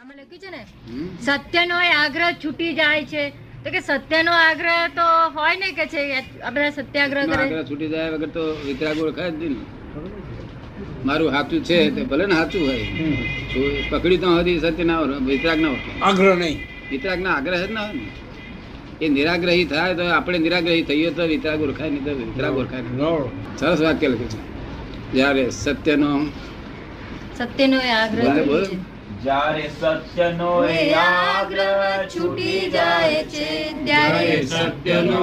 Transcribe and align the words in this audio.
આમાં 0.00 0.18
લખ્યું 0.18 0.42
છે 0.42 0.50
ને? 0.50 0.62
સત્યનો 1.24 1.78
આગ્રહ 1.94 2.28
છૂટી 2.42 2.72
જાય 2.76 3.04
છે. 3.04 3.22
તો 3.64 3.68
કે 3.70 3.80
સત્યનો 3.88 4.32
આગ્રહ 4.42 4.76
તો 4.98 5.06
હોય 5.34 5.56
ને 5.62 5.68
કે 5.78 5.84
છે 5.92 6.00
આપણે 6.42 6.68
સત્યાગ્રહ 6.76 7.24
કરે? 7.30 7.42
આગ્રહ 7.42 7.64
છૂટી 7.70 7.90
જાય 7.94 8.12
વગર 8.14 8.30
તો 8.36 8.42
વિતરાગ 8.68 8.98
ઓળખાય 9.04 9.30
જ 9.32 9.42
નહીં 9.42 9.56
મારું 11.08 11.30
સાચું 11.34 11.60
છે 11.68 11.78
તે 11.96 12.02
ભલે 12.10 12.24
ને 12.30 12.34
સાચું 12.40 12.62
હોય. 12.66 12.84
પકડી 13.90 14.20
તો 14.22 14.28
હતી 14.36 14.58
સત્ય 14.64 14.84
ના 14.90 14.98
હોય 15.00 15.18
વિતરાગ 15.30 15.58
ના 15.64 15.72
હોય 15.74 15.92
આગ્રહ 16.08 16.34
નહીં. 16.42 16.58
વિતરાગ 16.92 17.20
ના 17.26 17.34
આગ્રહ 17.38 17.56
જ 17.62 17.72
ના 17.76 17.84
હોય 17.86 17.94
ને. 17.98 18.06
એ 19.04 19.06
નિરાગ્રહી 19.16 19.66
થાય 19.72 19.94
તો 19.98 20.04
આપણે 20.18 20.38
નિરાગ્રહી 20.46 20.84
થઈએ 20.90 21.10
તો 21.18 21.22
વિતરાગ 21.32 21.60
ઓળખાય 21.66 21.90
નહીં 21.94 22.04
તો 22.06 22.12
વિતરાગ 22.20 22.54
ઓળખાય. 22.62 22.84
સરસ 23.60 23.80
વાક્ય 23.86 24.08
લખ્યું 24.12 24.32
છે. 24.34 24.40
જ્યારે 25.16 25.44
સત્યનો 25.62 26.10
સત્યનો 27.38 27.78
આગ્રહ. 27.98 28.88
જ્યારે 29.24 29.64
સત્યનો 29.68 30.50
આગ્રહ 31.00 32.06
છૂટી 32.12 32.70
જાય 32.70 33.22
છે 33.24 33.48
ત્યારે 33.84 34.36
સત્યનો 34.42 35.22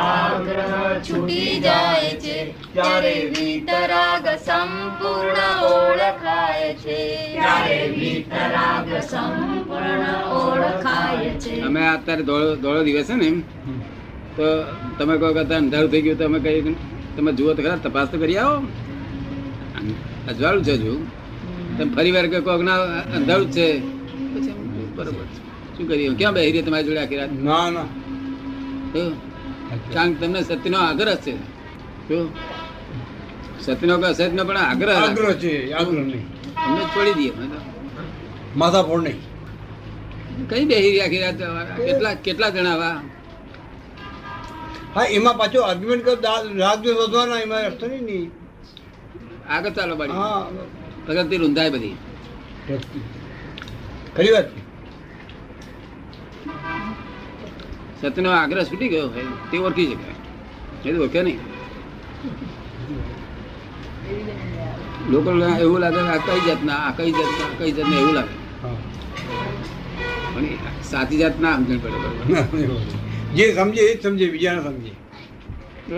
આગ્રહ 0.00 1.00
છૂટી 1.08 1.60
જાય 1.60 2.10
છે 2.24 2.36
ત્યારે 2.74 3.14
વિતરાગ 3.34 4.26
સંપૂર્ણ 4.46 5.38
ઓળખાય 5.68 6.74
છે. 6.74 6.98
ત્યારે 7.34 7.78
વિતરાગ 7.88 8.88
સંપૂર્ણ 9.02 10.04
ઓળખાય 10.40 11.30
છે. 11.38 11.60
અમે 11.60 11.80
અત્યારે 11.86 12.22
ધોળો 12.22 12.82
દિવસ 12.82 13.06
છે 13.06 13.14
ને 13.14 13.30
તો 14.36 14.46
તમે 14.98 15.14
કહો 15.18 15.32
કે 15.32 15.40
અંધારું 15.54 15.90
થઈ 15.90 16.02
ગયું 16.02 16.18
તો 16.18 16.24
અમે 16.24 16.38
કહીએ 16.38 16.74
તમે 17.16 17.32
જુઓ 17.32 17.54
તો 17.54 17.62
ખરા 17.62 17.76
તપાસ 17.76 18.08
તો 18.08 18.18
કરી 18.18 18.38
આવો. 18.38 18.56
અજવાળું 20.28 20.64
છે 20.64 20.72
હજુ. 20.72 20.94
તમે 20.94 21.19
ફરી 21.94 22.12
વાર 22.16 22.26
કોક 22.46 22.62
ના 22.68 22.78
અંધારું 23.16 23.48
છે. 23.56 23.66
પછી 24.32 24.54
બરોબર 24.96 25.24
શું 25.74 25.84
કરીએ? 25.88 26.08
ક્યાં 26.18 26.34
બેહી 26.36 26.52
રહી 26.54 26.64
તમારી 26.66 26.86
જોડે 26.88 27.00
આખી 27.04 27.20
રાત? 27.20 27.32
ના 27.48 27.66
ના. 27.76 27.88
કારણ 29.94 30.12
કે 30.12 30.18
તમને 30.20 30.40
સત્યનો 30.48 30.78
આગ્રહ 30.88 31.16
છે? 31.24 31.34
સત્યનો 33.64 33.94
કે 34.02 34.06
અસત્યનો 34.12 34.42
પણ 34.48 34.58
આગ્રહ? 34.64 34.92
આગ્રહ 35.04 35.32
છે 35.42 35.52
આગ્રહ 35.78 36.02
નહીં. 36.10 36.24
અમને 36.64 36.82
છોડી 36.92 37.14
દઈએ 37.18 37.32
માથા 38.60 38.84
ફોડ 38.88 39.02
નહીં. 39.06 39.20
કઈ 40.50 40.64
બેહી 40.70 40.90
રહી 40.92 41.02
આખી 41.04 41.22
કેટલા 41.86 42.14
કેટલા 42.26 42.50
જણા 42.56 42.74
આવા? 42.74 42.98
હા 44.94 45.06
એમાં 45.16 45.36
પાછો 45.40 45.60
આર્ગ્યુમેન્ટ 45.68 46.04
કર 46.06 46.16
રાગ 46.62 46.78
જો 46.84 46.90
વધવાના 47.00 47.40
એમાં 47.46 47.62
અર્થ 47.70 47.84
નહીં. 48.08 48.28
આગળ 49.54 49.72
ચાલો 49.76 49.94
બાળી. 50.00 50.18
હા. 50.20 50.42
પ્રગતિ 51.06 51.36
રૂંધાય 51.38 51.70
બધી. 51.72 51.96
ખરી 54.14 54.32
વાત? 54.32 54.48
સત્યનો 58.00 58.30
આગ્રહ 58.32 58.64
છૂટી 58.68 58.90
ગયો 58.92 59.08
હોય 59.08 59.30
તે 59.50 59.56
ઓળખી 59.60 59.88
શકાય. 59.90 60.16
એ 60.84 60.92
તો 60.92 60.98
ઓળખે 61.00 61.20
નહીં. 61.22 61.40
લોકો 65.12 65.30
એવું 65.56 65.80
લાગે 65.82 66.00
આ 66.04 66.18
કઈ 66.26 66.40
જાતના 66.46 66.78
આ 66.86 66.92
કઈ 66.92 67.12
જાતના 67.12 67.46
આ 67.46 67.56
કઈ 67.58 67.72
જાતના 67.72 68.00
એવું 68.00 68.14
લાગે. 68.14 68.34
પણ 70.32 70.46
સાચી 70.82 71.18
જાત 71.18 71.36
ના 71.38 71.56
સમજણ 71.58 71.80
પડે 71.82 71.98
જે 73.36 73.44
સમજે 73.54 73.82
એ 73.82 73.92
જ 73.92 74.02
સમજે 74.02 74.26
બીજાને 74.32 74.60
સમજે. 74.66 74.92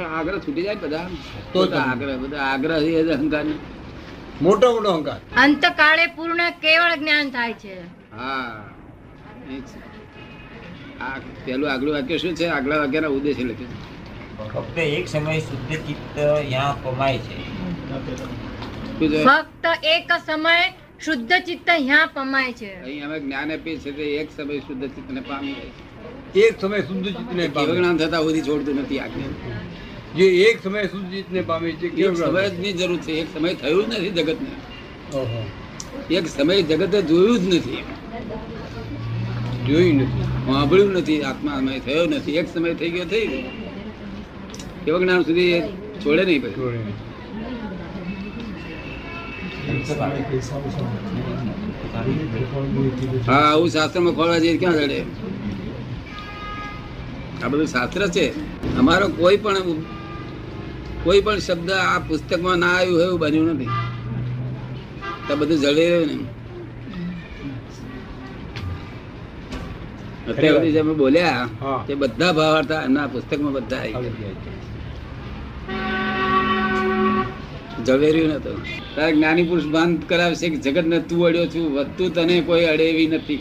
આગ્રહ 0.09 0.39
છૂટી 0.41 0.65
જાય 0.65 0.81
બધા. 0.83 1.07
તો 1.53 1.61
આગ્રહ 1.83 2.17
બધા 2.23 2.45
આગ્રહ 2.49 2.77
એ 2.91 3.03
જ 3.07 3.11
અહંકાર. 3.13 3.47
મોટો 4.43 4.69
મોટો 4.75 4.91
અહંકાર. 4.91 5.19
અંતકાળે 5.37 6.07
પૂર્ણ 6.17 6.43
કેવળ 6.63 6.95
જ્ઞાન 6.97 7.31
થાય 7.31 7.55
છે. 7.63 7.75
હા 8.13 8.65
આ 11.01 11.17
પેલું 11.45 11.73
આગલું 11.73 11.95
વાક્ય 11.95 12.19
શું 12.19 12.35
છે? 12.35 12.47
આગલા 12.57 12.79
વાક્યના 12.79 13.13
ઉદ્દેશ્ય 13.17 13.45
લખ્યું 13.45 13.81
ફક્ત 14.53 14.79
એક 14.79 15.07
સમય 15.09 15.41
શુદ્ધ 15.41 15.75
ચિત્ત 15.87 16.17
યાં 16.51 16.77
પમાય 16.85 17.19
છે. 17.19 17.37
ફક્ત 19.01 19.65
એક 19.95 20.13
સમય 20.27 20.57
શુદ્ધ 21.05 21.33
ચિત્ત 21.47 21.67
ત્યાં 21.67 22.09
પમાય 22.15 22.53
છે. 22.53 22.71
અહીં 22.83 23.07
અમે 23.07 23.21
જ્ઞાન 23.21 23.49
આપીએ 23.53 23.77
છીએ 23.79 23.93
કે 23.93 24.05
એક 24.17 24.29
સમય 24.37 24.59
શુદ્ધ 24.59 24.85
ચિત્તને 24.97 25.21
પામી 25.21 25.55
જાય 25.55 26.47
એક 26.47 26.55
સમય 26.61 26.81
શુદ્ધ 26.83 27.09
ચિત્તને 27.19 27.45
પામી 27.49 27.77
જ્ઞાન 27.79 27.97
થતા 27.97 28.23
સુધી 28.27 28.43
છોડતું 28.43 28.77
નથી 28.83 28.99
આજ્ઞા 28.99 29.33
જે 30.17 30.25
એક 30.25 30.63
સમય 30.63 30.87
ચિત્તને 30.87 31.41
પામે 31.41 31.73
છે 31.73 31.87
એક 31.87 31.95
કેવું 31.95 32.17
સમયની 32.17 32.73
જરૂર 32.73 32.99
છે 32.99 33.13
એક 33.13 33.39
સમય 33.39 33.55
થયું 33.55 33.91
જ 33.91 33.95
નથી 33.95 34.11
જગતને. 34.11 34.53
એક 36.15 36.27
સમય 36.29 36.63
જગતે 36.63 37.03
જોયું 37.03 37.39
જ 37.39 37.55
નથી. 37.55 37.83
જોયું 39.67 39.97
નથી. 39.97 40.23
સાંભળ્યું 40.47 40.93
નથી 40.93 41.23
આત્મા 41.23 41.59
સમય 41.59 41.79
થયો 41.79 42.07
નથી. 42.07 42.33
એક 42.33 42.55
સમય 42.55 42.75
થઈ 42.75 42.91
ગયો 42.91 43.05
થઈ 43.05 43.27
ગયો. 43.27 43.51
કેવા 44.85 44.99
જ્ઞાન 44.99 45.23
સુધી 45.23 45.41
એ 45.41 45.61
છોડે 46.05 46.25
નહીં 46.25 46.43
પછી. 46.43 46.83
હા 53.27 53.33
આવું 53.33 53.69
શાસ્ત્રમાં 53.71 54.15
ખોલવા 54.15 54.39
જઈએ 54.39 54.59
ક્યાં 54.59 54.75
જડે? 54.75 55.03
આ 57.45 57.49
બધું 57.49 57.67
શાસ્ત્ર 57.67 58.09
છે. 58.09 58.27
અમારો 58.77 59.09
કોઈ 59.09 59.37
પણ 59.37 59.57
કોઈ 61.05 61.21
પણ 61.21 61.41
શબ્દ 61.41 61.71
આ 61.81 61.99
પુસ્તકમાં 62.09 62.59
ના 62.59 62.75
આવ્યું 62.77 62.97
હોય 62.97 63.07
એવું 63.07 63.21
બન્યું 63.23 63.51
નથી. 63.55 63.71
તો 65.27 65.33
બધું 65.37 65.59
જડી 65.59 65.89
રહ્યું 65.91 66.09
ને. 66.11 66.17
અત્યાર 70.29 70.55
સુધી 70.57 70.81
અમે 70.81 70.95
બોલ્યા 70.95 71.45
તે 71.87 71.93
બધા 71.95 72.33
ભાવ 72.33 72.55
હતા 72.59 72.83
એમના 72.83 73.09
પુસ્તકમાં 73.09 73.55
બધા 73.57 73.83
આવી 73.87 74.15
જાય 77.87 78.31
નતું 78.31 78.59
તારે 78.95 79.13
જ્ઞાની 79.17 79.47
પુરુષ 79.49 79.69
ભાન 79.75 79.91
કરાવશે 80.09 80.47
કે 80.53 80.59
જગત 80.65 80.87
ને 80.87 80.99
તું 81.09 81.21
અડ્યો 81.27 81.47
છું? 81.47 81.67
વધતું 81.77 82.11
તને 82.15 82.35
કોઈ 82.49 82.67
અડેવી 82.67 83.09
નથી. 83.09 83.41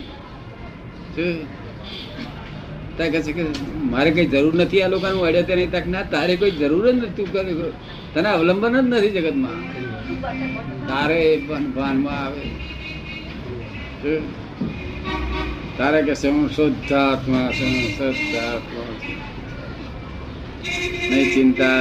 મારે 3.91 4.09
કઈ 4.12 4.28
જરૂર 4.34 4.53
નથી 4.56 4.81
આ 4.84 4.91
લોકોનું 4.94 5.24
અડે 5.28 5.41
તે 5.44 5.53
નહીં 5.56 5.72
તાક 5.72 5.88
ના, 5.88 6.03
તારે 6.13 6.34
કોઈ 6.35 6.52
જરૂર 6.52 6.85
જ 6.91 6.94
નથી 6.96 7.25
તું 7.34 7.72
તને 8.13 8.29
અવલંબન 8.29 8.75
જ 8.75 8.84
નથી 8.90 9.09
જગતમાં. 9.09 9.59
તારે 10.88 11.19
પણ 11.47 11.66
ભાનમાં 11.72 12.18
આવે. 12.25 12.44
તારે 15.78 16.00
કે 16.07 16.13
છે, 16.16 16.30
હું 16.30 16.47
શુદ્ધાત્મા 16.50 17.47
છું 17.57 17.74
શુદ્ધાત્મા 17.97 18.91
છું. 19.01 19.19
નહીં, 21.09 21.28
ચિંતા 21.34 21.80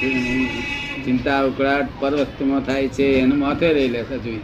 નહીં. 0.00 0.48
ચિંતા 1.04 1.40
ઉકળાટ 1.42 1.88
પર 2.00 2.12
વસ્તુમાં 2.14 2.62
થાય 2.66 2.88
છે, 2.88 3.06
એનું 3.20 3.38
માથે 3.38 3.68
રહી 3.72 3.88
લે 3.88 4.00
જોઈએ 4.24 4.40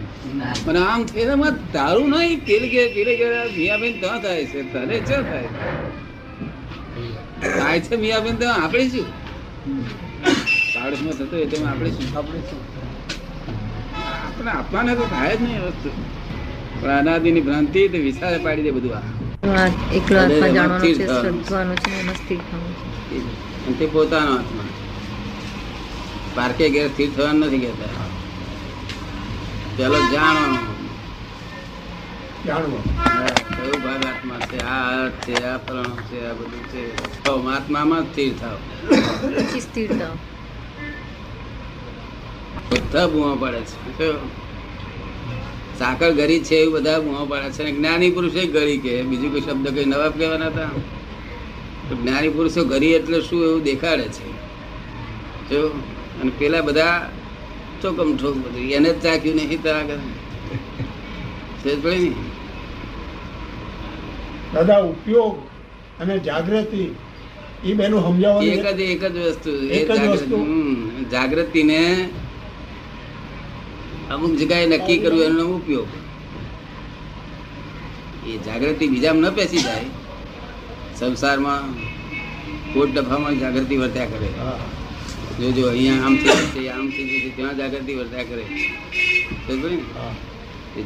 અને 0.68 0.78
આમ 0.78 1.00
એનામાં 1.22 1.54
તારું 1.72 2.08
નહીં 2.10 2.38
પેલે 2.46 2.68
કે 2.68 2.82
પેલે 2.94 3.12
કે 3.16 3.26
મિયાબેન 3.56 3.94
ત્યાં 4.00 4.20
થાય 4.22 4.44
છે, 4.52 4.60
તને 4.72 4.96
શું 5.08 5.22
થાય? 5.30 5.48
થાય 7.50 7.80
છે 7.80 7.96
મિયાબેન 7.96 8.36
તો 8.40 8.46
આપણે 8.54 8.84
શું? 8.92 9.06
પાડોશમાં 10.74 11.16
થતો 11.18 11.36
એ 11.36 11.46
તો 11.52 11.56
આપણે 11.64 11.90
શું 11.96 12.06
આપણે 12.16 12.40
શું 12.48 12.60
આપણે 14.26 14.50
આપવાને 14.52 14.92
તો 15.00 15.04
થાય 15.14 15.34
જ 15.36 15.42
નહીં 15.42 15.62
વસ્તુ. 15.66 15.90
પણ 16.80 16.90
અનાદિની 16.98 17.44
ભ્રાંતિ 17.46 17.80
તો 17.92 17.98
વિશાળ 18.06 18.36
પાડી 18.44 18.66
દે 18.66 18.72
બધું 18.76 18.96
આ. 18.98 19.04
એકલો 19.98 20.18
આત્મા 20.20 20.50
જાણવાનો 20.56 20.86
છે, 20.98 21.06
શ્રદ્ધવાનો 21.16 21.74
છે 21.82 21.90
મસ્તી 22.08 22.40
અને 23.64 23.74
તે 23.78 23.86
પોતાનો 23.86 24.32
આત્મા 24.38 24.68
પાર્કે 26.36 26.64
ઘેર 26.74 26.88
સ્થિર 26.90 27.10
થવાનું 27.16 27.46
નથી 27.48 27.62
કહેતા. 27.64 28.08
પેલો 29.76 29.98
જાણવાનું. 30.12 30.73
જાણવું. 32.46 32.82
કયો 33.56 33.76
ભાગ 33.84 34.02
આત્મા 34.04 34.40
છે? 34.50 34.58
આ 34.74 35.04
અર્થ 35.04 35.18
છે 35.26 35.34
આ 35.44 35.58
ફલાણું 35.58 36.00
છે 36.08 36.18
આ 36.28 36.34
બધું 36.38 36.64
છે. 36.72 36.82
તો 37.24 37.32
આત્મામાં 37.56 38.02
જ 38.04 38.06
સ્થિર 38.12 38.32
થાવ 38.40 38.58
સ્થિર 39.66 39.90
થાવ 40.00 40.16
બધા 42.70 43.06
બુમા 43.06 43.36
પાડે 43.40 43.60
છે? 43.60 44.08
સાકર 45.78 46.10
ગરી 46.18 46.40
છે 46.48 46.56
એવું 46.56 46.74
બધા 46.74 46.98
બુમા 46.98 47.24
પાડે 47.30 47.48
છે. 47.50 47.62
અને 47.62 47.72
જ્ઞાની 47.72 48.10
પુરુષે 48.10 48.42
ગરી 48.56 48.78
કે 48.84 48.92
બીજું 49.02 49.30
કોઈ 49.32 49.44
શબ્દ 49.46 49.66
કઈ 49.74 49.84
નવા 49.84 50.08
કહેવાના 50.08 50.50
હતા? 50.52 50.70
જ્ઞાની 52.02 52.28
પુરુષો 52.36 52.64
ગરી 52.64 52.92
એટલે 52.98 53.18
શું 53.20 53.40
એવું 53.48 53.62
દેખાડે 53.62 54.06
છે? 54.16 54.26
જો 55.48 55.60
અને 56.20 56.30
પેલા 56.38 56.62
બધા 56.68 57.10
ચોકમ 57.82 58.10
ઠોક 58.16 58.36
બધું. 58.36 58.64
એને 58.76 58.90
જ 58.92 59.02
ચાખ્યું 59.02 59.36
નહીં 59.36 59.62
તો 59.62 59.70
આગળ 59.70 60.00
ને? 60.04 60.12
દાદા 64.54 64.82
ઉપયોગ 64.92 65.34
અને 66.00 66.14
જાગૃતિ 66.26 66.82
એ 67.64 67.72
બેનું 67.78 68.00
સમજાવવાનું 68.06 68.52
એક 68.54 68.66
જ 68.78 68.80
એક 68.94 69.02
જ 69.14 69.16
વસ્તુ 69.26 69.50
એક 69.78 69.88
જ 69.90 70.02
વસ્તુ. 70.12 70.36
જાગૃતિને 71.12 71.80
અમુક 74.12 74.32
જગ્યાએ 74.40 74.66
નક્કી 74.72 74.98
કરવું 75.02 75.24
એનો 75.28 75.44
ઉપયોગ. 75.58 75.90
એ 78.28 78.32
જાગૃતિ 78.46 78.84
બીજામાં 78.92 79.32
ન 79.32 79.36
પેસી 79.38 79.64
જાય. 79.66 79.88
સંસારમાં 80.98 81.64
કોટ 82.72 82.90
ડફામાં 82.94 83.40
જાગૃતિ 83.42 83.74
વર્ત્યા 83.82 84.12
કરે. 84.12 84.28
જોજો 85.38 85.50
જો 85.56 85.60
જો 85.60 85.64
અહીંયા 85.72 86.04
આમ 86.06 86.14
થઈ 86.54 86.68
આમ 86.76 86.86
થઈ 86.94 87.32
ત્યાં 87.36 87.56
જાગૃતિ 87.60 87.92
વર્ત્યા 87.98 88.28
કરે. 88.30 88.44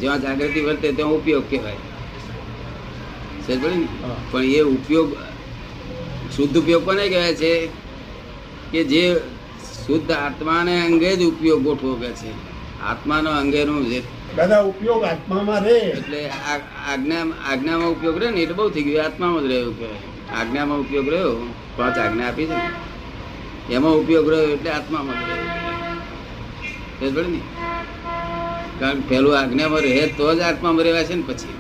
જ્યાં 0.01 0.21
જાગૃતિ 0.25 0.61
વર્તે 0.67 0.89
ત્યાં 0.97 1.15
ઉપયોગ 1.19 1.47
કહેવાય. 1.51 1.98
પણ 3.49 3.83
એ 4.51 4.61
ઉપયોગ 4.69 5.11
શુદ્ધ 6.31 6.57
ઉપયોગ 6.57 6.85
કોને 6.85 7.05
કહેવાય 7.09 7.35
છે? 7.35 7.53
કે 8.73 8.81
જે 8.85 9.03
શુદ્ધ 9.87 10.11
આત્માને 10.17 10.75
અંગે 10.83 11.11
જ 11.17 11.23
ઉપયોગ 11.25 11.61
ગોઠવો 11.63 11.93
કે 11.95 12.11
છે. 12.13 12.31
આત્માનો 12.81 13.31
અંગેનો 13.33 13.75
જે 13.83 13.99
દાદા 14.37 14.63
ઉપયોગ 14.63 15.03
આત્મામાં 15.05 15.63
રહે. 15.63 15.79
એટલે 15.93 16.21
આજ્ઞા 16.87 17.25
આજ્ઞામાં 17.45 17.91
ઉપયોગ 17.91 18.17
રહે 18.19 18.31
ને? 18.31 18.41
એટલે 18.41 18.55
બહુ 18.55 18.69
થઈ 18.71 18.83
ગયું. 18.83 19.05
આત્મામાં 19.05 19.43
જ 19.43 19.49
રહ્યો 19.49 19.73
કે 19.73 19.89
આજ્ઞામાં 20.31 20.81
ઉપયોગ 20.81 21.09
રહ્યો? 21.09 21.35
પાંચ 21.77 21.97
આજ્ઞા 21.99 22.29
આપી 22.29 22.47
છે. 22.47 22.57
ને 22.57 22.71
એમાં 23.69 23.95
ઉપયોગ 23.95 24.27
રહ્યો 24.29 24.49
એટલે 24.49 24.71
આત્મામાં 24.71 25.19
જ 25.19 25.23
રહ્યો. 25.23 25.47
ને? 27.27 27.41
કારણ 28.79 29.01
કે 29.01 29.09
પેલું 29.09 29.35
આજ્ઞામાં 29.39 29.83
રહે 29.83 30.03
તો 30.09 30.25
જ 30.35 30.41
આત્મામાં 30.41 30.85
રહેવાય 30.85 31.05
છે 31.05 31.15
ને 31.15 31.25
પછી? 31.29 31.57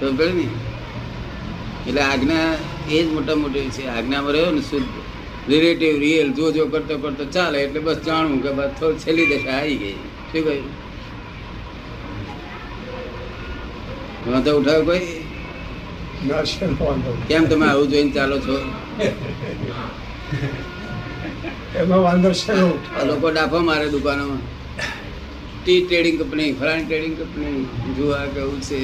સમજ 0.00 0.20
એટલે 1.88 2.02
આજ્ઞા 2.02 2.48
એ 2.90 3.02
જ 3.02 3.06
મોટા 3.14 3.36
મોટી 3.42 3.68
છે. 3.76 3.84
આજ્ઞામાં 3.96 4.32
રહ્યો 4.32 4.50
ને 4.56 4.62
શુદ્ધ. 4.70 4.94
રિલેટિવ 5.48 5.94
રિયલ 6.04 6.28
જો 6.32 6.46
જો 6.56 6.64
કરતો 6.72 6.94
કરતો 6.98 7.24
ચાલે 7.34 7.58
એટલે 7.64 7.80
બસ 7.80 7.98
જાણવું 8.06 8.42
કે 8.42 8.50
બસ 8.58 8.70
થોડી 8.80 9.00
છેલ્લી 9.04 9.26
દશા 9.26 9.56
આવી 9.58 9.76
ગઈ. 9.82 9.98
શું 10.30 10.42
કહ્યું? 10.46 10.68
વાંધો 14.26 14.50
ઉઠાવ 14.60 14.82
કોઈ? 14.84 15.06
કેમ 17.28 17.42
તમે 17.50 17.66
આવું 17.68 17.86
જોઈને 17.90 18.12
ચાલો 18.16 18.36
છો? 18.38 18.56
એમાં 21.80 22.02
વાંધો 22.06 22.30
છે 22.40 22.54
લોકો 23.10 23.26
ડાફો 23.30 23.58
મારે 23.68 23.86
દુકાનોમાં. 23.94 24.42
ટી 25.64 25.80
ટ્રેડિંગ 25.86 26.16
કંપની 26.22 26.52
ફલાણી 26.52 26.84
ટ્રેડિંગ 26.84 27.14
કંપની 27.20 27.94
જોવા 27.96 28.26
કેવું 28.34 28.60
છે. 28.60 28.80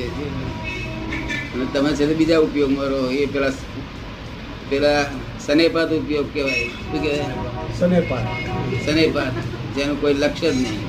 અને 1.54 1.64
તમે 1.72 1.90
છે 1.94 2.14
બીજા 2.14 2.40
ઉપયોગમાં 2.40 2.86
રહો 2.86 3.10
એ 3.10 3.26
પેલા 3.26 3.52
પેલા 4.70 5.04
સનેપાત 5.38 5.90
ઉપયોગ 5.92 6.26
કહેવાય. 6.34 6.66
શું 6.68 7.02
કહેવાય? 7.02 7.26
સનેપાત. 7.78 8.26
સનેપાત. 8.84 9.32
જેનું 9.76 10.00
કોઈ 10.00 10.14
લક્ષ્ય 10.14 10.50
જ 10.50 10.54
નહીં. 10.54 10.80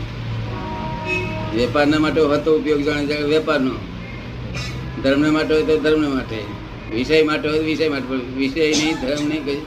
વેપારના 1.56 2.00
માટે 2.00 2.22
હતો 2.22 2.58
ઉપયોગ 2.58 2.82
જાણે 2.82 3.06
જાણે 3.06 3.24
વેપારનો. 3.24 3.76
ધર્મને 5.04 5.30
માટે 5.30 5.54
હોય 5.54 5.64
તો 5.64 5.78
ધર્મને 5.78 6.08
માટે. 6.08 6.40
વિષય 6.94 7.24
માટે 7.24 7.48
હોય 7.50 7.60
તો 7.60 7.66
વિષય 7.66 7.90
માટે. 7.90 8.08
પણ 8.08 8.22
વિષય 8.38 8.60
નહીં 8.60 8.96
ધર્મ 9.02 9.28
નહીં 9.28 9.46
કઈ. 9.46 9.62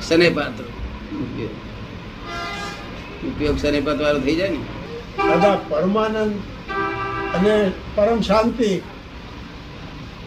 સનેપાત 0.00 0.60
ઉપયોગ. 1.14 1.50
ઉપયોગ 3.26 3.58
સનેપાત 3.58 4.00
વાળો 4.00 4.20
થઈ 4.20 4.36
જાય 4.36 4.50
ને? 4.50 4.58
દાદા 5.18 5.56
પરમાનંદ 5.68 6.32
અને 7.34 7.72
પરમ 7.94 8.20
શાંતિ. 8.20 8.80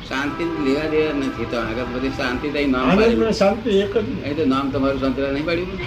શાંતિ 0.08 0.44
લેવા 0.44 0.88
દેવા 0.90 1.14
નથી 1.14 1.46
તો 1.46 1.58
આગળ 1.58 1.86
બધી 1.86 2.10
શાંતિ 2.10 2.48
તો 2.50 2.68
નામ 2.68 2.90
આનંદ 2.90 3.34
શાંતિ 3.34 3.70
એક 3.70 3.98
જ 3.98 4.06
એ 4.24 4.34
તો 4.34 4.46
નામ 4.46 4.70
તમારું 4.70 5.00
શાંતિનાથ 5.00 5.32
નહીં 5.32 5.46
પાડ્યું. 5.46 5.78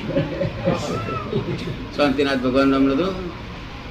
શાંતિનાથ 1.97 2.39
ભગવાન 2.39 2.69
નામ 2.69 2.83
નતું 2.83 3.15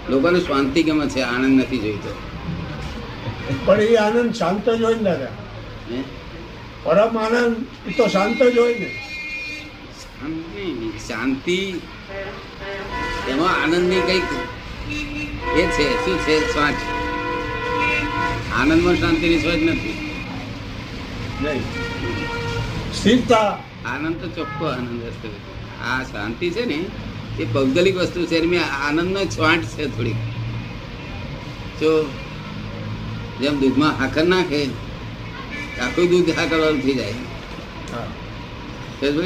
લોકોને 0.09 0.39
શાંતિ 0.39 0.83
ગમે 0.83 1.07
છે 1.07 1.21
આનંદ 1.21 1.59
નથી 1.59 1.77
જોઈતો. 1.77 2.09
પણ 3.65 3.81
એ 3.81 3.95
આનંદ 3.95 4.33
શાંત 4.33 4.69
જ 4.69 4.83
હોય 4.83 4.95
ને 4.95 5.03
દાદા? 5.03 5.27
પરમ 6.83 7.17
આનંદ 7.17 7.55
એ 7.87 7.91
તો 7.91 8.07
શાંત 8.07 8.43
જ 8.43 8.57
હોય 8.57 8.79
ને. 8.79 8.91
શાંતિ 10.01 10.91
શાંતિ. 11.07 11.81
એમાં 13.29 13.63
આનંદની 13.63 14.01
કંઈક 14.01 14.23
એ 15.57 15.65
છે 15.65 15.85
શું 16.05 16.17
છે 16.17 16.53
શ્વાસ 16.53 16.94
આનંદમાં 18.59 18.95
શાંતિની 18.95 19.39
શ્વાસ 19.39 19.61
નથી. 19.69 19.95
સ્થિરતા. 22.93 23.57
આનંદ 23.85 24.21
તો 24.21 24.27
ચોખ્ખો 24.27 24.65
આનંદ 24.65 25.03
હશે 25.03 25.29
આ 25.85 26.03
શાંતિ 26.03 26.49
છે 26.49 26.65
ને 26.65 26.79
એ 27.39 27.45
ભૌગોલિક 27.45 27.97
વસ્તુ 27.97 28.25
છે 28.25 28.37
એની 28.37 28.57
આનંદનો 28.57 29.19
છાંટ 29.35 29.63
છે 29.73 29.95
થોડીક. 29.95 30.15
જો 31.79 32.05
જેમ 33.41 33.59
દૂધમાં 33.59 33.93
હાકર 33.99 34.23
નાખે 34.23 34.69
આખું 35.85 36.09
દૂધ 36.09 36.29
હાકર 36.37 36.59
વાળું 36.59 36.81
થઈ 36.81 36.93
જાય. 36.93 37.13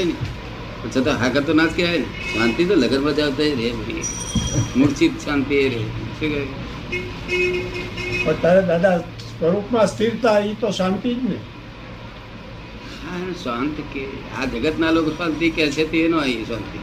ને. 0.06 0.16
છતાં 0.96 1.22
હાકર 1.22 1.42
તો 1.42 1.54
ના 1.54 1.66
જ 1.66 1.72
કહેવાય 1.76 1.98
ને. 1.98 2.06
શાંતિ 2.34 2.66
તો 2.66 2.76
લગન 2.76 3.04
બજાવતા 3.04 3.56
રે 3.62 3.72
ભાઈ. 3.78 4.04
મૂર્છિત 4.78 5.12
શાંતિ 5.26 5.56
એ 5.56 5.70
રે 5.70 5.82
શું 6.18 6.30
કહે 6.34 6.42
તારે 8.42 8.62
દાદા 8.68 9.04
સ્વરૂપમાં 9.40 9.88
સ્થિરતા 9.88 10.38
એ 10.50 10.56
તો 10.62 10.70
શાંતિ 10.80 11.12
જ 11.16 11.22
ને. 11.30 11.40
હા 13.02 13.34
શાંત 13.44 13.78
કે 13.94 14.04
આ 14.38 14.46
જગતના 14.54 14.92
લોકો 14.96 15.12
શાંતિ 15.20 15.48
કે 15.58 15.64
છે 15.76 15.84
તે 15.94 16.02
નો 16.14 16.18
અહીં 16.26 16.46
શાંતિ. 16.50 16.80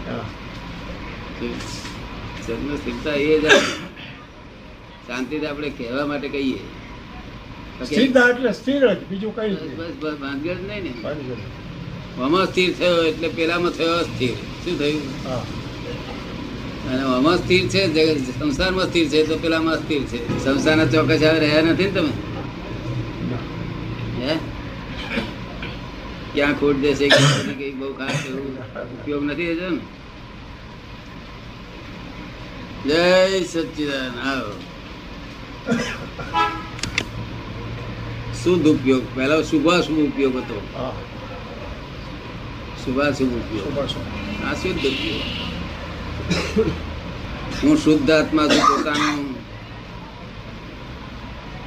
જન્મ 2.47 2.77
સ્થિરતા 2.81 3.17
એ 3.27 3.35
જ 3.43 3.47
શાંતિ 5.07 5.35
આપણે 5.47 5.69
કહેવા 5.79 6.07
માટે 6.11 6.29
કહીએ. 6.35 6.61
સ્થિરતા 7.83 8.27
એટલે 8.31 8.53
સ્થિર 8.61 8.83
જ 8.89 8.99
બીજું 9.11 9.33
કઈ 9.37 9.53
બસ 9.79 9.95
બસ 10.01 10.17
જ 10.45 10.47
નહીં 10.63 10.85
ને. 10.85 10.93
આમાં 12.19 12.47
સ્થિર 12.51 12.71
થયો 12.79 12.99
એટલે 13.11 13.29
પેલામાં 13.37 13.73
થયો 13.73 13.97
અસ્થિર. 14.03 14.37
શું 14.63 14.75
થયું? 14.81 15.03
અને 16.89 17.03
આમાં 17.15 17.39
સ્થિર 17.39 17.65
છે 17.73 17.83
સંસારમાં 18.39 18.89
સ્થિર 18.91 19.07
છે 19.13 19.21
તો 19.29 19.35
પેલામાં 19.45 19.79
સ્થિર 19.83 20.03
છે. 20.11 20.19
સંસારના 20.45 20.93
ચોક્કસ 20.93 21.23
હવે 21.23 21.39
રહ્યા 21.41 21.67
નથી 21.67 21.89
ને 21.89 21.93
તમે 21.97 22.13
ના. 23.23 23.45
હે 24.19 24.33
ક્યાં 26.37 26.55
ખોટ 26.55 26.77
દેશે 26.77 27.09
ક્યાં 27.09 27.59
કઈ 27.59 27.73
બહુ 27.73 27.89
ખાસ 27.99 28.23
ઉપયોગ 28.95 29.23
નથી 29.25 29.55
થતો 29.55 29.71
ને? 29.71 29.83
જય 32.85 33.45
સચિદાન 33.45 34.15
આવો. 34.21 34.55
શુદ્ધ 38.35 38.69
ઉપયોગ 38.69 39.05
પહેલા 39.15 39.43
શુભાશુભ 39.43 40.01
ઉપયોગ 40.01 40.37
હતો. 40.37 40.57
શુભાશુભ 42.85 43.35
ઉપયોગ. 43.35 43.77
આ 44.43 44.55
શુદ્ધ 44.55 44.85
ઉપયોગ. 44.85 45.25
હું 47.63 47.77
શુદ્ધ 47.79 48.11
આત્મા 48.11 48.49
છું 48.49 48.65
પોતાનું. 48.67 49.37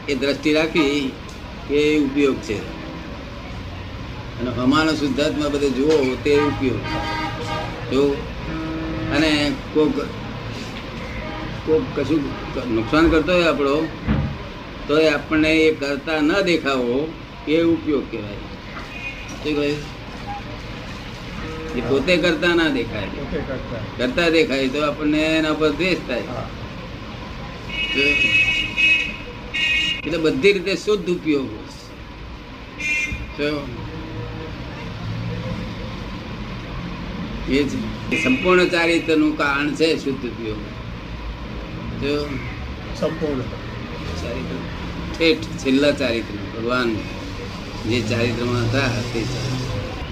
એ 0.08 0.16
દ્રષ્ટિ 0.16 0.54
રાખી 0.54 1.14
કે 1.68 1.78
એ 1.90 2.00
ઉપયોગ 2.00 2.38
છે. 2.42 2.58
અને 4.40 4.52
અમારા 4.58 4.96
શુદ્ધાત્મા 4.96 5.54
બધે 5.54 5.70
જુઓ 5.72 5.96
તે 6.24 6.32
ઉપયોગ. 6.50 6.84
જો 7.92 8.02
અને 9.12 9.32
કોક 9.74 9.96
કોક 11.66 11.84
કશું 11.96 12.24
નુકસાન 12.68 13.06
કરતો 13.12 13.32
હોય 13.34 13.50
આપણો 13.50 13.76
તો 14.88 14.94
એ 15.00 15.08
આપણને 15.10 15.52
એ 15.62 15.72
કરતા 15.74 16.22
ન 16.22 16.32
દેખાવો 16.48 16.98
એ 17.48 17.58
ઉપયોગ 17.66 18.06
કહેવાય. 18.12 18.44
શું 19.40 19.56
કહે? 19.56 19.70
એ 21.74 21.82
પોતે 21.84 22.14
કરતા 22.18 22.54
ના 22.56 22.70
દેખાય. 22.70 23.12
કરતા. 23.32 23.82
કરતા 23.98 24.30
દેખાય 24.30 24.68
તો 24.70 24.80
આપણને 24.84 25.20
એના 25.38 25.56
પર 25.56 25.72
દ્વેષ 25.74 26.02
થાય. 26.04 26.30
એટલે 30.00 30.18
બધી 30.26 30.54
રીતે 30.56 30.74
શુદ્ધ 30.78 31.10
ઉપયોગ. 31.12 31.50
એ 37.58 37.60
જ 37.64 37.72
સંપૂર્ણ 38.24 38.68
ચારિત્રનું 38.74 39.34
કારણ 39.38 39.70
છે 39.80 39.88
શુદ્ધ 40.04 40.26
ઉપયોગ. 40.30 40.62
જો 42.02 42.14
સંપૂર્ણ. 43.00 43.42
ચારિત્ર 44.22 44.58
ઠેઠ 45.16 45.48
છેલ્લા 45.62 45.92
ચારિત્ર 45.92 46.36
ભગવાન 46.54 46.90
જે 47.90 48.00
ચારિત્રમાં 48.12 48.66
હતા 48.68 48.90
તે 49.14 49.22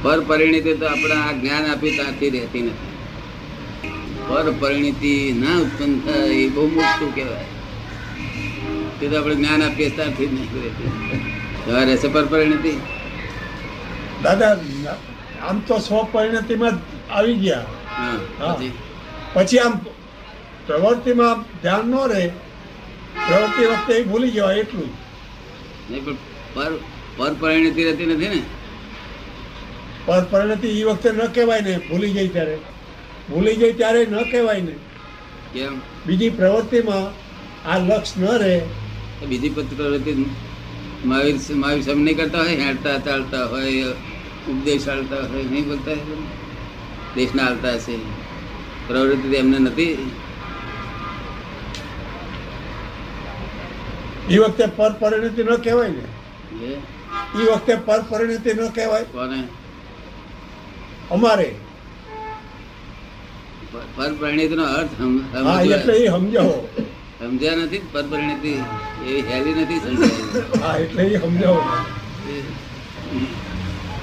પર 0.03 0.19
પરિણીતિ 0.29 0.73
તો 0.73 0.85
આપણા 0.85 1.21
આ 1.27 1.33
જ્ઞાન 1.33 1.65
આપી 1.71 1.93
ત્યાંથી 1.97 2.29
રહેતી 2.29 2.63
નથી. 2.67 2.91
પર 4.27 4.47
પરિણીતિ 4.59 5.13
ના 5.41 5.57
ઉત્પન્ન 5.57 5.93
થાય 6.05 6.33
એ 6.43 6.49
બહુ 6.49 6.67
મોટું 6.75 7.15
કહેવાય. 7.15 7.49
તે 8.99 9.05
તો 9.07 9.15
આપણે 9.17 9.35
જ્ઞાન 9.35 9.61
આપીએ 9.61 9.89
ત્યાંથી 9.97 10.27
જ 10.27 10.33
નહીં 10.33 10.49
રહેતી. 10.63 10.91
તમારે 11.65 11.85
રહેશે 11.85 12.07
પર 12.07 12.25
પરિણીતિ? 12.25 12.73
દાદા 14.23 14.53
આમ 15.47 15.57
તો 15.67 15.75
સ્વપરિણતિમાં 15.87 16.77
આવી 17.09 17.35
ગયા. 17.35 17.65
પછી? 19.33 19.59
આમ 19.59 19.77
પ્રવૃત્તિમાં 20.65 21.61
ધ્યાન 21.61 21.85
ન 21.85 21.95
રહે 22.07 22.27
પ્રવૃત્તિ 23.27 23.65
વખતે 23.65 23.93
એ 23.93 24.03
ભૂલી 24.03 24.31
જવાય 24.31 24.55
એટલું 24.55 24.89
નહીં 25.89 26.05
પણ 26.05 26.15
પર 26.53 26.71
પર 27.17 27.33
પરિણતિ 27.33 27.83
રહેતી 27.83 28.05
નથી 28.05 28.29
ને? 28.29 28.41
પર 30.05 30.23
પરિણતિ 30.23 30.67
એ 30.67 30.83
વખતે 30.83 31.11
ન 31.11 31.25
કહેવાય 31.25 31.61
ને 31.61 31.77
ભૂલી 31.77 32.11
જાય 32.11 32.27
ત્યારે. 32.27 32.57
ભૂલી 33.29 33.55
જાય 33.55 33.73
ત્યારે 33.73 34.05
ન 34.05 34.17
કહેવાય 34.31 34.61
ને. 34.61 34.75
કેમ? 35.53 35.79
બીજી 36.05 36.29
પ્રવૃત્તિમાં 36.29 37.05
આ 37.69 37.77
લક્ષ 37.77 38.17
ન 38.17 38.25
રહે. 38.25 38.61
બીજી 39.27 39.49
પ્રવૃત્તિ 39.49 40.25
મહાવીર 41.05 41.35
મહાવીર 41.55 41.83
સ્વામી 41.83 42.03
નહીં 42.03 42.17
કરતા 42.17 42.39
હોય? 42.39 42.55
હેડતા 42.55 42.97
ચાલતા 42.97 43.45
હોય 43.45 43.83
ઉપદેશ 44.49 44.85
ચાલતા 44.85 45.15
હોય 45.15 45.43
નહીં 45.43 45.67
બોલતા 45.67 45.91
હોય 45.91 46.46
દેશના 47.17 47.45
હાલતા 47.47 47.75
હશે. 47.79 47.95
પ્રવૃત્તિ 48.87 49.35
એમને 49.41 49.59
નથી. 49.59 49.93
એ 54.29 54.37
વખતે 54.39 54.65
પર 54.77 54.91
પરિણતિ 55.01 55.43
ન 55.43 55.55
કહેવાય 55.67 55.91
ને. 55.97 56.05
એ 57.39 57.45
વખતે 57.51 57.73
પર 57.87 58.01
પરિણતિ 58.09 58.51
ન 58.53 58.69
કહેવાય. 58.77 59.05
કોને? 59.13 59.39
અમારે. 61.11 61.49
પર 63.95 64.11
પરિણતિનો 64.19 64.65
અર્થ 64.77 64.93
હા 65.47 65.61
એટલે 65.75 65.93
એ 66.03 66.09
સમજાવો. 66.09 66.57
સમજ્યા 67.19 67.55
નથી 67.61 67.83
પર 67.93 68.05
પરિણતિ? 68.11 68.53
એ 69.07 69.21
હેલી 69.29 69.55
નથી 69.63 69.79
સમજાય 69.85 70.43
હા 70.63 70.75
એટલે 70.85 71.03
એ 71.15 71.19
સમજાવો 71.19 71.61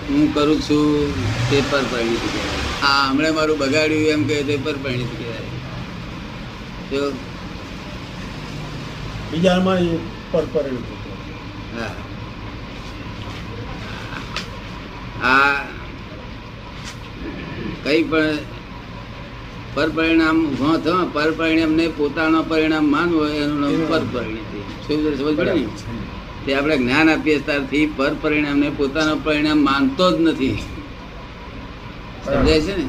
હું 0.09 0.25
કરું 0.35 0.59
છું 0.67 0.87
તે 1.51 1.59
પર 1.71 1.83
પરિણતિ 1.93 2.29
કહેવાય. 2.35 2.64
હા 2.85 3.03
હમણાં 3.09 3.35
મારું 3.35 3.59
બગાડ્યું 3.59 4.11
એમ 4.15 4.23
કહે 4.29 4.39
તે 4.49 4.55
પર 4.65 4.77
પરિણિત 4.79 5.13
કહેવાય. 5.13 5.51
જો 6.91 7.03
બીજામાં 9.31 9.85
પર 10.33 10.45
પરિણિત 10.47 10.87
હા. 11.75 11.95
આ 15.23 15.55
કઈ 17.85 18.03
પણ 18.05 18.37
પર 19.75 19.89
પરિણામ 19.91 20.39
ઊભો 20.45 20.73
થયો 20.85 21.07
પર 21.09 21.31
પરિણામને 21.39 21.87
પોતાનો 21.99 22.41
પરિણામ 22.45 22.87
માનવો 22.89 23.23
એનું 23.35 23.59
નામ 23.63 23.75
પર 23.91 24.05
પરિણતિ 24.13 24.59
શું 24.85 24.99
સમજ 25.09 25.35
પડે 25.39 25.53
ને 25.55 25.65
તે 26.45 26.51
આપણે 26.55 26.77
જ્ઞાન 26.79 27.09
આપીએ 27.09 27.39
ત્યારથી 27.41 27.87
પર 27.97 28.13
પરિણામને 28.23 28.69
પોતાનો 28.79 29.15
પરિણામ 29.27 29.61
માનતો 29.69 30.07
જ 30.13 30.19
નથી. 30.27 30.57
સમજાય 32.25 32.61
છે 32.61 32.77
ને? 32.77 32.87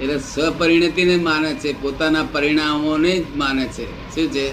એટલે 0.00 0.18
સ્વપરિણતિને 0.18 1.16
ને 1.16 1.22
માને 1.22 1.54
છે 1.54 1.74
પોતાના 1.82 2.22
પરિણામોને 2.22 3.18
જ 3.18 3.24
માને 3.36 3.66
છે. 3.66 3.86
શું 4.14 4.30
છે? 4.30 4.52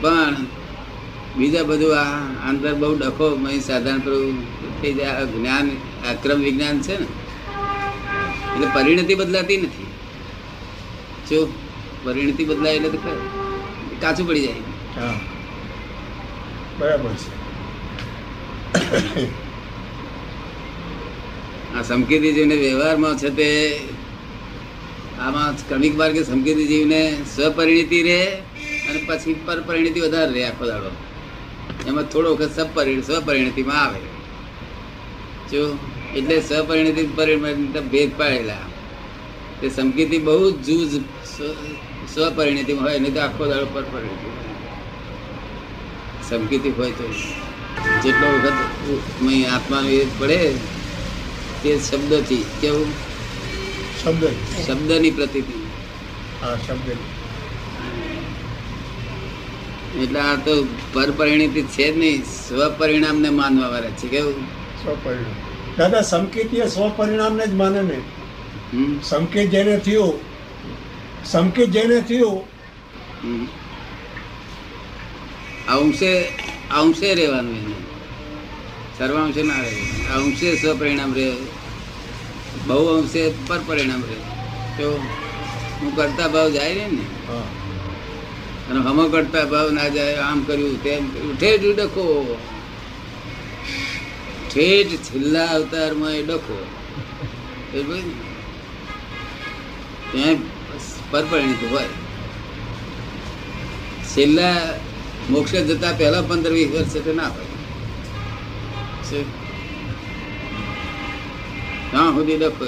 પણ 0.00 0.36
બીજા 1.36 1.62
બધું 1.62 1.98
આ 1.98 2.48
અંદર 2.48 2.74
બહુ 2.74 2.94
ડખો 2.94 3.38
સાધારણ 3.66 4.00
પેલું 4.00 4.46
થઈ 4.82 4.92
જાય 4.92 5.08
આ 5.08 5.24
જ્ઞાન 5.24 5.70
આક્રમ 6.10 6.40
વિજ્ઞાન 6.40 6.80
છે 6.80 7.00
ને? 7.00 7.06
એટલે 8.54 8.66
પરિણતિ 8.74 9.14
બદલાતી 9.14 9.56
નથી. 9.56 9.86
જો 11.30 11.48
પરિણતિ 12.04 12.44
બદલાય 12.44 12.74
એટલે 12.74 12.88
તો 12.88 12.98
કાચું 14.00 14.28
પડી 14.28 14.40
જાય. 14.40 14.54
હા. 15.00 15.20
બરાબર 16.78 17.10
છે. 17.10 17.44
આ 21.78 21.82
સમકેતી 21.82 22.32
જીવને 22.32 22.54
વ્યવહારમાં 22.56 23.18
છે 23.18 23.28
તે 23.28 23.80
આમાં 25.20 25.68
ક્રમિક 25.68 25.96
માર્ગે 25.96 26.24
સમકેતી 26.24 26.66
જીવને 26.66 27.16
સ્વપરિણતિ 27.36 28.02
રહે 28.02 28.24
અને 28.88 29.04
પછી 29.06 29.34
પરપરિણતિ 29.46 30.00
વધારે 30.00 30.32
રહે 30.32 30.44
આખો 30.44 30.66
દાડો. 30.66 30.90
એમાં 31.86 32.04
થોડો 32.04 32.34
વખત 32.34 32.56
સપરિણ, 32.56 33.00
સ્વપરિણિતિમાં 33.00 33.84
આવે. 33.84 34.00
જો 35.50 35.78
એટલે 36.16 36.40
સ્વપરિણતિ 36.40 37.06
પરિણિત 37.06 37.80
ભેદ 37.80 38.10
પાડેલા. 38.18 38.56
તે 39.60 39.68
સમકેતી 39.68 40.18
બહુ 40.18 40.50
જ 40.50 40.54
જૂજ 40.54 40.94
સ્વ- 40.96 42.74
હોય, 42.74 42.98
નહીં 42.98 43.14
તો 43.14 43.20
આખો 43.20 43.46
દાડો 43.46 43.66
પરપરિણતિ 43.66 44.30
હોય. 44.30 44.54
સમકેતી 46.28 46.70
હોય 46.70 46.90
તો 46.90 47.12
જેટલો 48.02 48.38
વખત 48.38 49.22
મય 49.22 49.44
આત્માનો 49.44 49.88
એ 49.88 50.06
પડે 50.18 50.54
તે 51.64 51.78
શબ્દથી 51.78 52.44
કેવું? 52.60 52.90
શબ્દ. 54.04 54.24
શબ્દની 54.66 55.10
પ્રતિતિ. 55.10 55.60
હા 56.42 56.56
શબ્દ. 56.56 56.96
એટલે 60.02 60.20
આ 60.20 60.34
તો 60.36 60.66
પરપરિણીતિ 60.92 61.62
છે 61.62 61.92
જ 61.92 61.98
નહીં 61.98 62.24
સ્વપરિણામને 62.24 63.30
માનવા 63.30 63.68
વાળા 63.68 63.90
છે 63.90 64.08
કેવું? 64.08 64.44
સ્વપરિણામ. 64.82 65.34
દાદા 65.78 66.02
સંકેતીય 66.02 66.66
સ્વપરિણામને 66.66 67.46
જ 67.46 67.52
માને 67.52 67.82
ને? 67.82 67.98
સંકેત 69.04 69.50
જેને 69.50 69.78
થયો 69.78 70.20
સંકેત 71.24 71.70
જેને 71.70 72.00
થયો. 72.00 72.32
અંશે 75.68 76.12
અંશે 76.76 77.14
રહેવાનું 77.14 77.56
એને. 77.56 77.74
સર્વાંશે 78.98 79.42
ના 79.42 79.60
રહે 79.60 79.76
અંશે 80.16 80.56
સ્વપરિણામ 80.56 81.14
રહે 81.14 81.28
બહુ 82.66 82.84
અંશે 82.96 83.22
પર 83.46 83.60
પરિણામ 83.66 84.02
રહે. 84.08 84.18
તો 84.78 84.90
હું 85.80 85.96
કરતા 85.96 86.28
ભાવ 86.28 86.48
જાય 86.50 86.74
ને. 86.74 87.06
અને 88.68 88.80
હમો 88.80 89.08
કરતા 89.08 89.44
ભાવ 89.44 89.70
ના 89.70 89.88
જાય 89.88 90.14
આમ 90.16 90.44
કર્યું 90.44 90.82
તેમ 90.82 91.08
કર્યું. 91.08 91.40
ઠેઠ 91.40 91.60
ડખો 91.76 92.38
ઠેઠ 94.54 94.88
છેલ્લા 94.88 95.46
અવતારમાં 95.46 96.10
એ 96.10 96.22
ડખો. 96.22 96.58
પરપરિણિત 101.10 101.62
હોય 101.70 101.88
છેલ્લા 104.04 104.74
મોક્ષ 105.30 105.52
જતા 105.52 105.92
પહેલા 105.92 106.22
પંદર 106.22 106.52
વીસ 106.52 106.70
વર્ષ 106.72 107.16
ના 107.16 107.28
હોય? 107.28 107.46
ત્યાં 111.94 112.12
સુધી 112.16 112.38
ડખો 112.42 112.66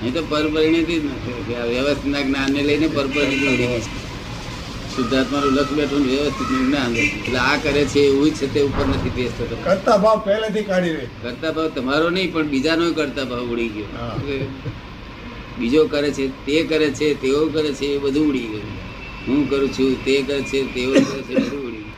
નહીં 0.00 0.12
તો 0.14 0.22
પરપરિણિત 0.30 0.90
જ 0.90 1.00
નથી 1.06 1.64
વ્યવસ્થિતના 1.72 2.22
જ્ઞાનને 2.28 2.60
લઈને 2.68 2.86
પરપરિણિત 2.96 3.42
નથી 3.48 3.80
શુદ્ધાત્માનું 4.92 5.52
લક્ષ 5.56 5.76
બેઠું 5.78 6.04
વ્યવસ્થિત 6.10 6.50
જ્ઞાન 6.54 6.96
એટલે 7.00 7.38
આ 7.40 7.56
કરે 7.64 7.82
છે 7.92 8.00
એવું 8.06 8.30
છે 8.38 8.46
તે 8.54 8.60
ઉપર 8.68 8.86
નથી 8.86 9.12
પેશ 9.18 9.34
થતો 9.38 9.56
કરતા 9.66 9.98
ભાવ 10.04 10.24
પહેલેથી 10.28 10.64
કાઢી 10.70 10.94
દે 10.96 11.04
કરતા 11.22 11.52
ભાવ 11.58 11.68
તમારો 11.76 12.08
નહીં 12.16 12.32
પણ 12.32 12.48
બીજાનો 12.54 12.88
કરતા 12.98 13.26
ભાવ 13.32 13.52
ઉડી 13.52 13.70
ગયો. 13.74 14.14
બીજો 15.58 15.82
કરે 15.92 16.10
છે 16.16 16.24
તે 16.46 16.56
કરે 16.70 16.88
છે 16.98 17.06
તેઓ 17.22 17.42
કરે 17.54 17.70
છે 17.78 17.86
એ 17.94 17.98
બધું 17.98 18.26
ઉડી 18.30 18.48
ગયું. 18.52 18.66
હું 19.26 19.40
કરું 19.50 19.70
છું 19.76 19.94
તે 20.04 20.16
કરે 20.22 20.40
છે 20.50 20.58
તેઓ 20.74 20.90
કરે 20.90 21.20
છે 21.28 21.34
બધું 21.34 21.62
ઉડી 21.68 21.84
ગયું. 21.84 21.94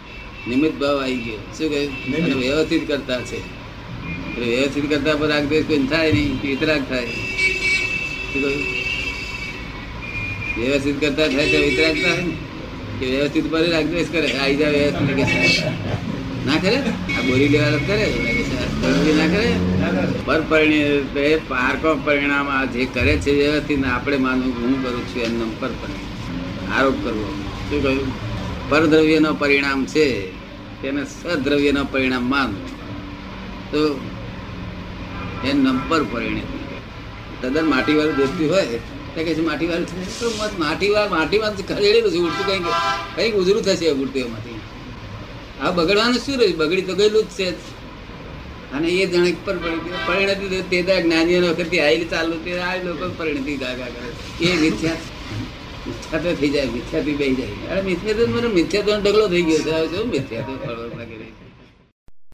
નિમિત્ત 0.51 0.77
ભાવ 0.83 0.97
આવી 1.05 1.23
ગયો. 1.25 1.41
શું 1.57 1.69
કહ્યું? 1.73 2.39
વ્યવસ્થિત 2.45 2.87
કરતા 2.87 3.21
છે. 3.31 3.41
વ્યવસ્થિત 4.45 4.91
કરતા 4.91 5.17
પર 5.17 5.29
રાગદ્વેષ 5.29 5.65
કોઈ 5.65 5.79
થાય 5.79 6.13
નહીં 6.13 6.41
વિતરાગ 6.43 6.83
થાય. 6.89 7.07
વ્યવસ્થિત 10.59 11.01
કરતા 11.01 11.29
થાય 11.29 11.53
તો 11.53 11.59
વિતરાગ 11.59 11.95
થાય 11.95 12.23
ને? 12.23 12.33
કે 13.01 13.17
વ્યવસ્થિત 13.17 13.53
પર 13.53 13.71
રાગદ્વેષ 13.71 14.09
કરે 14.13 14.33
આવી 14.33 14.57
જાય 14.57 14.71
વ્યવસ્થિત 14.71 15.17
કે 15.17 15.23
ના 16.47 16.57
કરે? 16.57 16.77
આ 16.77 17.21
બોરી 17.27 17.49
લેવા 17.49 17.71
કરે? 17.71 18.07
ના 19.13 19.27
કરે? 19.27 19.53
પર 20.25 20.43
પરિણિત 20.49 21.17
એ 21.17 21.37
પારકો 21.37 21.95
પરિણામ 22.05 22.49
આ 22.49 22.65
જે 22.65 22.85
કરે 22.85 23.17
છે 23.17 23.33
વ્યવસ્થિત 23.33 23.85
આપણે 23.85 24.17
માનવું 24.17 24.55
હું 24.55 24.83
કરું 24.83 25.09
છું 25.09 25.23
એમનો 25.23 25.45
પર 25.61 25.69
પરિણામ. 25.69 26.79
આરોપ 26.79 27.05
કરવો. 27.05 27.45
શું 27.71 27.83
કહ્યું? 27.83 28.31
પરદ્રવ્યનો 28.71 29.35
પરિણામ 29.35 29.87
છે, 29.87 30.31
તેને 30.83 31.05
સદ્રવ્યનો 31.05 31.85
પરિણામ 31.85 32.31
માનવું. 32.31 32.81
તો 33.71 34.01
એ 35.49 35.51
નંબર 35.53 36.03
પરિણતિ 36.13 36.59
તદ્દન 37.41 37.67
માટીવાળું 37.75 38.17
દેખતી 38.17 38.49
હોય 38.53 38.79
તો 39.15 39.21
કે 39.27 39.33
છે, 39.37 39.43
માટીવાળું 39.51 39.89
વાળ 40.41 40.55
માટીવાર 40.65 41.07
માટીમાં 41.17 41.53
ખરેડેલું 41.69 42.11
છે, 42.15 42.19
ઉડતું 42.27 42.45
કંઈક 42.47 42.67
કંઈક 43.17 43.35
ઉજરું 43.41 43.63
થશે 43.67 43.87
ઉડતું 43.93 44.21
એમાંથી. 44.27 44.59
આ 45.63 45.71
બગડવાનું 45.77 46.21
શું 46.25 46.37
રહ્યું? 46.41 46.59
બગડી 46.61 46.87
તો 46.89 46.95
ગયેલું 47.01 47.25
જ 47.25 47.31
છે. 47.39 47.49
અને 48.75 48.89
એ 48.89 49.07
જાણે 49.13 49.31
પર 49.45 49.57
પરિણતિ 50.07 50.59
તે 50.71 50.79
ત્યાં 50.83 51.03
જ્ઞાનીઓ 51.05 51.41
વખતે 51.47 51.77
આવેલી 51.81 52.11
ચાલુ 52.13 52.37
તે 52.45 52.53
આ 52.67 52.75
લોકો 52.85 53.07
પરિણતિ 53.19 53.53
ગાગા 53.63 53.91
કરે 53.95 54.09
એ 54.47 54.49
મિથ્યા 54.63 55.01
મિથ્યા 55.87 56.23
તો 56.25 56.31
થઈ 56.41 56.51
જાય 56.55 56.69
મિથ્યાથી 56.77 57.17
બેસી 57.21 57.37
જાય. 57.41 57.55
અરે 57.71 57.81
મિથ્યા 57.89 58.19
તો 58.19 58.23
મને 58.35 58.49
મિથ્યા 58.59 58.87
તો 58.87 58.93
ઢગલો 59.05 59.27
થઈ 59.33 59.45
ગયો 59.49 59.87
છે. 59.93 60.01
મિથ્યા 60.15 60.47
તો 60.49 60.53